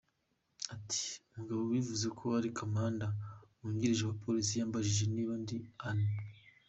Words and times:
Ati: 0.73 1.03
“Umugabo 1.31 1.61
wivuze 1.71 2.05
ko 2.17 2.25
ari 2.39 2.49
komanda 2.57 3.05
wungirije 3.59 4.03
wa 4.05 4.15
polisi 4.23 4.53
yambajije 4.59 5.03
niba 5.13 5.33
ndi 5.41 5.57
Annie. 5.89 6.19